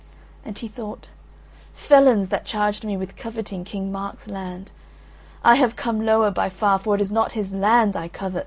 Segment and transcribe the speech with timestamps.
[0.43, 1.09] And he thought,
[1.75, 4.71] "Felons, that charged me with coveting King Mark's land,
[5.43, 8.39] I have come lower by far, for it is not his land I covet.